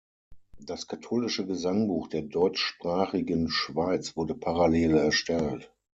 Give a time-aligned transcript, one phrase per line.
[0.57, 5.71] Das Katholische Gesangbuch der deutschsprachigen Schweiz wurde parallel erstellt.